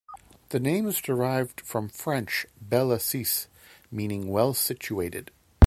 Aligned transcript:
The 0.49 0.59
name 0.59 0.87
is 0.87 0.97
derived 0.97 1.61
from 1.61 1.87
French 1.87 2.47
"bel 2.59 2.91
assis" 2.91 3.47
meaning 3.91 4.29
'well 4.29 4.55
situated'. 4.55 5.29